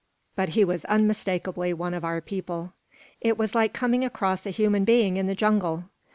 [0.35, 2.73] But he was unmistakably one of our people.
[3.21, 5.83] It was like coming across a human being in the jungle.